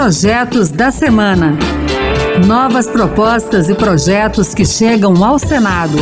[0.00, 1.58] Projetos da Semana.
[2.46, 5.98] Novas propostas e projetos que chegam ao Senado.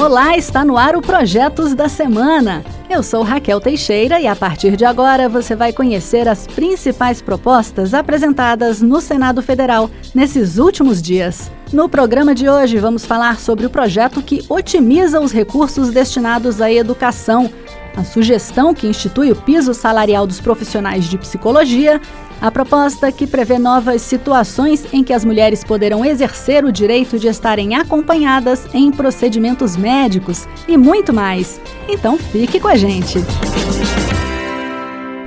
[0.00, 2.64] Olá, está no ar o Projetos da Semana.
[2.88, 7.92] Eu sou Raquel Teixeira e a partir de agora você vai conhecer as principais propostas
[7.92, 11.50] apresentadas no Senado Federal nesses últimos dias.
[11.70, 16.72] No programa de hoje vamos falar sobre o projeto que otimiza os recursos destinados à
[16.72, 17.50] educação,
[17.94, 22.00] a sugestão que institui o piso salarial dos profissionais de psicologia
[22.40, 27.28] a proposta que prevê novas situações em que as mulheres poderão exercer o direito de
[27.28, 31.60] estarem acompanhadas em procedimentos médicos e muito mais.
[31.88, 33.18] Então fique com a gente.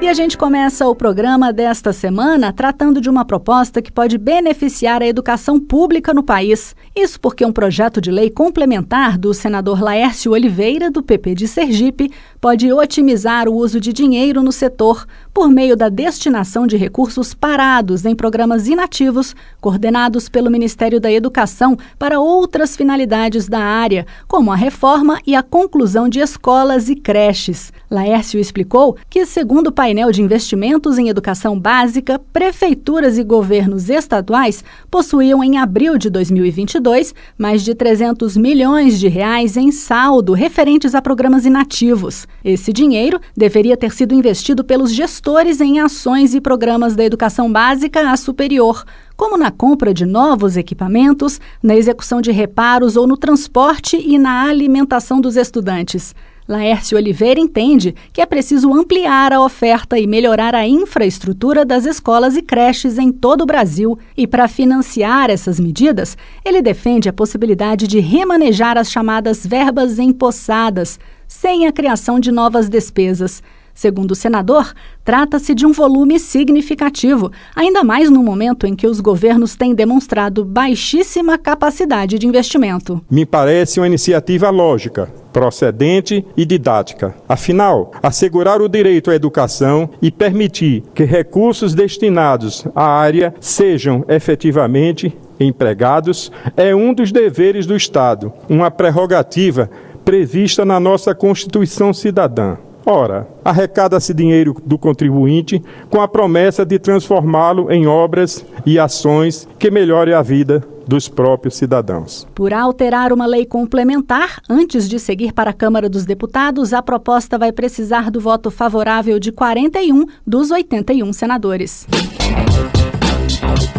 [0.00, 5.02] E a gente começa o programa desta semana tratando de uma proposta que pode beneficiar
[5.02, 6.74] a educação pública no país.
[6.94, 12.12] Isso porque um projeto de lei complementar do senador Laércio Oliveira, do PP de Sergipe,
[12.40, 18.04] pode otimizar o uso de dinheiro no setor por meio da destinação de recursos parados
[18.04, 24.56] em programas inativos coordenados pelo Ministério da Educação para outras finalidades da área, como a
[24.56, 27.72] reforma e a conclusão de escolas e creches.
[27.90, 34.62] Laércio explicou que, segundo o painel de investimentos em educação básica, prefeituras e governos estaduais
[34.90, 41.00] possuíam em abril de 2022 mais de 300 milhões de reais em saldo referentes a
[41.00, 42.28] programas inativos.
[42.44, 48.10] Esse dinheiro deveria ter sido investido pelos gestores em ações e programas da educação básica
[48.10, 48.84] a superior,
[49.16, 54.42] como na compra de novos equipamentos, na execução de reparos ou no transporte e na
[54.42, 56.14] alimentação dos estudantes.
[56.48, 62.38] Laércio Oliveira entende que é preciso ampliar a oferta e melhorar a infraestrutura das escolas
[62.38, 63.98] e creches em todo o Brasil.
[64.16, 70.98] E para financiar essas medidas, ele defende a possibilidade de remanejar as chamadas verbas empossadas,
[71.26, 73.42] sem a criação de novas despesas.
[73.78, 78.98] Segundo o senador, trata-se de um volume significativo, ainda mais no momento em que os
[78.98, 83.00] governos têm demonstrado baixíssima capacidade de investimento.
[83.08, 87.14] Me parece uma iniciativa lógica, procedente e didática.
[87.28, 95.16] Afinal, assegurar o direito à educação e permitir que recursos destinados à área sejam efetivamente
[95.38, 99.70] empregados é um dos deveres do Estado, uma prerrogativa
[100.04, 102.56] prevista na nossa Constituição Cidadã.
[102.90, 109.70] Ora, arrecada-se dinheiro do contribuinte com a promessa de transformá-lo em obras e ações que
[109.70, 112.26] melhorem a vida dos próprios cidadãos.
[112.34, 117.36] Por alterar uma lei complementar, antes de seguir para a Câmara dos Deputados, a proposta
[117.36, 121.86] vai precisar do voto favorável de 41 dos 81 senadores.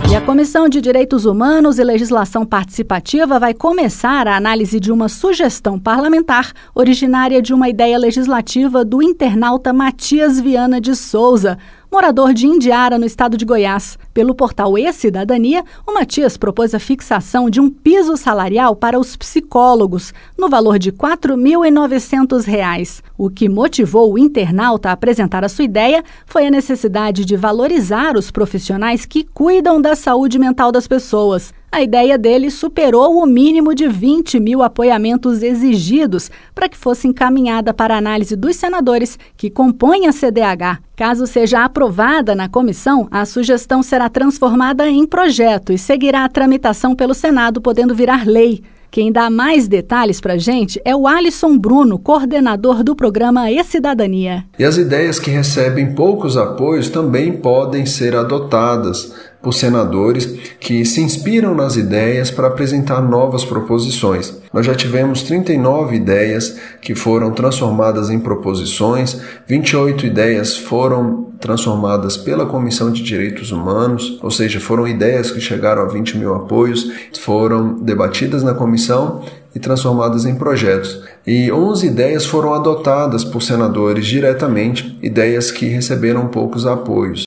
[0.09, 5.07] E a Comissão de Direitos Humanos e Legislação Participativa vai começar a análise de uma
[5.07, 11.57] sugestão parlamentar originária de uma ideia legislativa do internauta Matias Viana de Souza,
[11.91, 13.97] morador de Indiara, no estado de Goiás.
[14.13, 20.13] Pelo portal E-Cidadania, o Matias propôs a fixação de um piso salarial para os psicólogos,
[20.37, 23.01] no valor de R$ 4.900.
[23.17, 28.15] O que motivou o internauta a apresentar a sua ideia foi a necessidade de valorizar
[28.15, 31.53] os profissionais que cuidam da saúde mental das pessoas.
[31.71, 37.73] A ideia dele superou o mínimo de 20 mil apoiamentos exigidos para que fosse encaminhada
[37.73, 40.79] para análise dos senadores que compõem a CDH.
[40.95, 46.95] Caso seja aprovada na comissão, a sugestão será transformada em projeto e seguirá a tramitação
[46.95, 48.63] pelo Senado, podendo virar lei.
[48.91, 54.43] Quem dá mais detalhes para a gente é o Alisson Bruno, coordenador do programa E-Cidadania.
[54.57, 60.25] E as ideias que recebem poucos apoios também podem ser adotadas por senadores
[60.59, 64.37] que se inspiram nas ideias para apresentar novas proposições.
[64.53, 72.45] Nós já tivemos 39 ideias que foram transformadas em proposições, 28 ideias foram transformadas pela
[72.45, 77.79] Comissão de Direitos Humanos, ou seja, foram ideias que chegaram a 20 mil apoios, foram
[77.79, 79.23] debatidas na comissão
[79.55, 81.01] e transformadas em projetos.
[81.25, 87.25] E 11 ideias foram adotadas por senadores diretamente, ideias que receberam poucos apoios.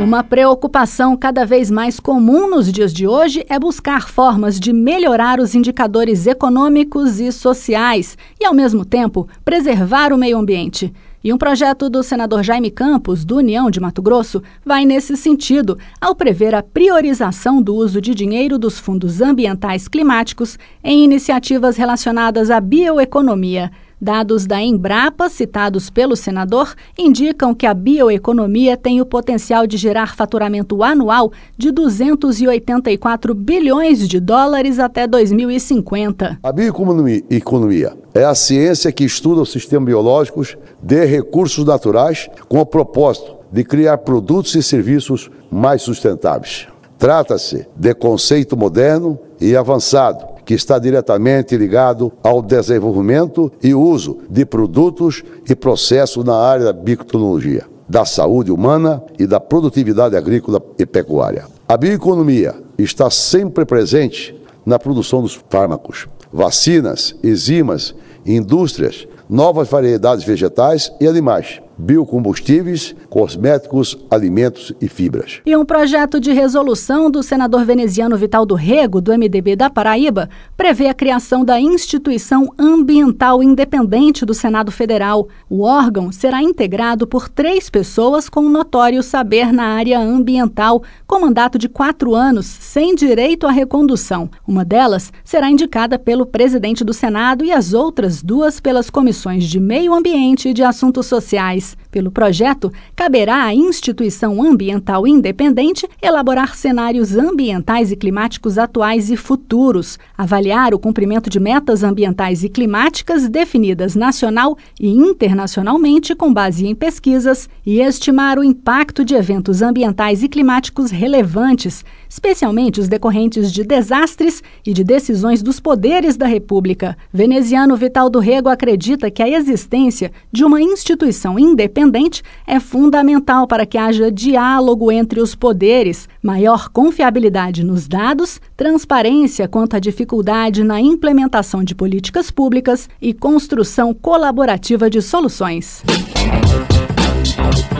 [0.00, 5.40] Uma preocupação cada vez mais comum nos dias de hoje é buscar formas de melhorar
[5.40, 10.92] os indicadores econômicos e sociais e, ao mesmo tempo, preservar o meio ambiente.
[11.22, 15.76] E um projeto do senador Jaime Campos, do União de Mato Grosso, vai nesse sentido,
[16.00, 22.52] ao prever a priorização do uso de dinheiro dos fundos ambientais climáticos em iniciativas relacionadas
[22.52, 23.72] à bioeconomia.
[24.00, 30.14] Dados da Embrapa, citados pelo senador, indicam que a bioeconomia tem o potencial de gerar
[30.14, 36.38] faturamento anual de 284 bilhões de dólares até 2050.
[36.40, 42.66] A bioeconomia é a ciência que estuda os sistemas biológicos de recursos naturais com o
[42.66, 46.68] propósito de criar produtos e serviços mais sustentáveis.
[46.98, 54.46] Trata-se de conceito moderno e avançado que está diretamente ligado ao desenvolvimento e uso de
[54.46, 60.86] produtos e processos na área da biotecnologia, da saúde humana e da produtividade agrícola e
[60.86, 61.44] pecuária.
[61.68, 64.34] A bioeconomia está sempre presente
[64.64, 74.72] na produção dos fármacos, vacinas, enzimas, indústrias, novas variedades vegetais e animais biocombustíveis, cosméticos, alimentos
[74.80, 75.40] e fibras.
[75.46, 80.28] E um projeto de resolução do senador veneziano Vital do Rego, do MDB da Paraíba,
[80.56, 85.28] prevê a criação da Instituição Ambiental Independente do Senado Federal.
[85.48, 91.58] O órgão será integrado por três pessoas com notório saber na área ambiental, com mandato
[91.58, 94.28] de quatro anos, sem direito à recondução.
[94.46, 99.60] Uma delas será indicada pelo presidente do Senado e as outras duas pelas comissões de
[99.60, 101.67] Meio Ambiente e de Assuntos Sociais.
[101.90, 109.98] Pelo projeto, caberá à instituição ambiental independente elaborar cenários ambientais e climáticos atuais e futuros,
[110.16, 116.74] avaliar o cumprimento de metas ambientais e climáticas definidas nacional e internacionalmente com base em
[116.74, 123.64] pesquisas e estimar o impacto de eventos ambientais e climáticos relevantes, especialmente os decorrentes de
[123.64, 126.96] desastres e de decisões dos poderes da República.
[127.12, 133.66] Veneziano Vital do Rego acredita que a existência de uma instituição independente é fundamental para
[133.66, 140.80] que haja diálogo entre os poderes, maior confiabilidade nos dados, transparência quanto à dificuldade na
[140.80, 145.82] implementação de políticas públicas e construção colaborativa de soluções.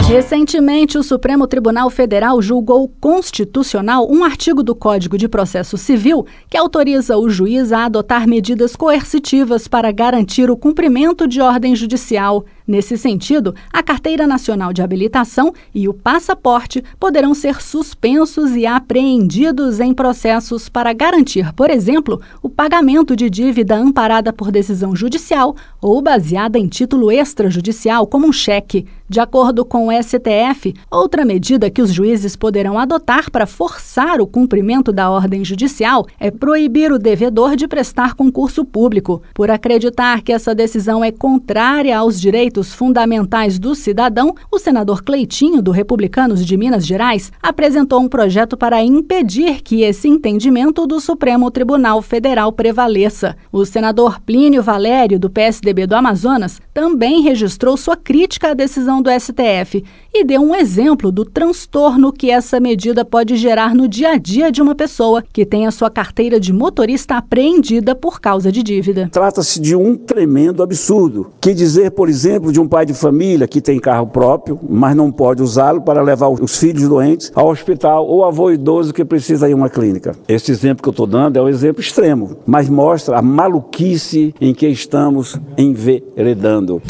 [0.09, 6.57] Recentemente, o Supremo Tribunal Federal julgou constitucional um artigo do Código de Processo Civil que
[6.57, 12.47] autoriza o juiz a adotar medidas coercitivas para garantir o cumprimento de ordem judicial.
[12.69, 19.81] Nesse sentido, a Carteira Nacional de Habilitação e o passaporte poderão ser suspensos e apreendidos
[19.81, 26.03] em processos para garantir, por exemplo, o pagamento de dívida amparada por decisão judicial ou
[26.03, 28.87] baseada em título extrajudicial, como um cheque.
[29.11, 34.27] De acordo com o STF, outra medida que os juízes poderão adotar para forçar o
[34.27, 40.31] cumprimento da ordem judicial é proibir o devedor de prestar concurso público, por acreditar que
[40.31, 46.45] essa decisão é contrária aos direitos direitos fundamentais do cidadão, o senador Cleitinho, do Republicanos
[46.45, 52.53] de Minas Gerais, apresentou um projeto para impedir que esse entendimento do Supremo Tribunal Federal
[52.53, 53.37] prevaleça.
[53.53, 59.11] O senador Plínio Valério, do PSDB do Amazonas, também registrou sua crítica à decisão do
[59.11, 64.17] STF e deu um exemplo do transtorno que essa medida pode gerar no dia a
[64.17, 68.63] dia de uma pessoa que tem a sua carteira de motorista apreendida por causa de
[68.63, 69.09] dívida.
[69.13, 71.31] Trata-se de um tremendo absurdo.
[71.41, 72.09] Que dizer, por
[72.49, 76.03] exemplo, de um pai de família que tem carro próprio, mas não pode usá-lo para
[76.03, 80.15] levar os filhos doentes ao hospital ou avô idoso que precisa ir a uma clínica.
[80.29, 84.55] Esse exemplo que eu estou dando é um exemplo extremo, mas mostra a maluquice em
[84.55, 86.83] que estamos enveredando.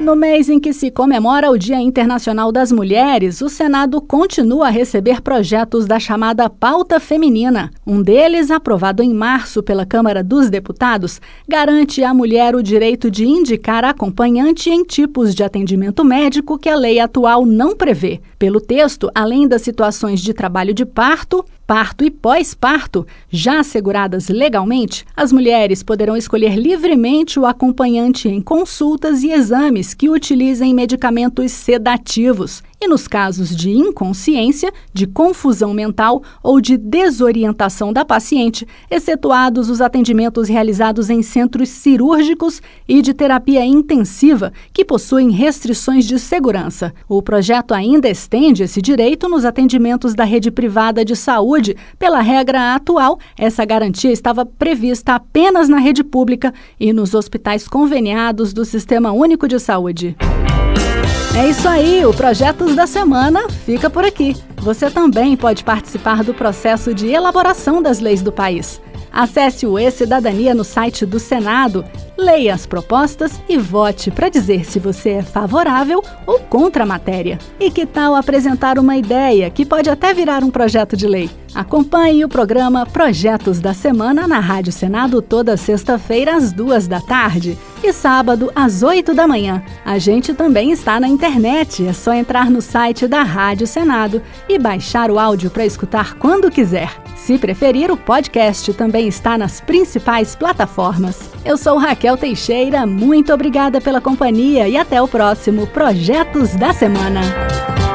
[0.00, 4.70] No mês em que se comemora o Dia Internacional das Mulheres, o Senado continua a
[4.70, 7.70] receber projetos da chamada Pauta Feminina.
[7.86, 13.26] Um deles, aprovado em março pela Câmara dos Deputados, garante à mulher o direito de
[13.26, 18.22] indicar acompanhante em tipos de atendimento médico que a lei atual não prevê.
[18.40, 25.04] Pelo texto, além das situações de trabalho de parto, parto e pós-parto, já asseguradas legalmente,
[25.14, 32.62] as mulheres poderão escolher livremente o acompanhante em consultas e exames que utilizem medicamentos sedativos
[32.80, 39.80] e nos casos de inconsciência, de confusão mental ou de desorientação da paciente, excetuados os
[39.82, 46.94] atendimentos realizados em centros cirúrgicos e de terapia intensiva, que possuem restrições de segurança.
[47.06, 51.76] O projeto ainda estende esse direito nos atendimentos da rede privada de saúde.
[51.98, 58.54] Pela regra atual, essa garantia estava prevista apenas na rede pública e nos hospitais conveniados
[58.54, 60.16] do Sistema Único de Saúde.
[61.36, 64.36] É isso aí, o Projetos da Semana fica por aqui.
[64.56, 68.80] Você também pode participar do processo de elaboração das leis do país.
[69.12, 71.84] Acesse o E-Cidadania no site do Senado,
[72.16, 77.38] leia as propostas e vote para dizer se você é favorável ou contra a matéria.
[77.58, 81.30] E que tal apresentar uma ideia que pode até virar um projeto de lei?
[81.54, 87.58] Acompanhe o programa Projetos da Semana na Rádio Senado toda sexta-feira às duas da tarde
[87.82, 89.62] e sábado às oito da manhã.
[89.84, 94.58] A gente também está na internet, é só entrar no site da Rádio Senado e
[94.58, 97.09] baixar o áudio para escutar quando quiser.
[97.24, 101.30] Se preferir, o podcast também está nas principais plataformas.
[101.44, 107.20] Eu sou Raquel Teixeira, muito obrigada pela companhia e até o próximo Projetos da Semana.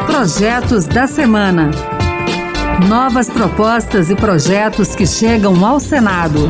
[0.06, 1.72] Projetos da Semana.
[2.88, 6.48] Novas propostas e projetos que chegam ao Senado.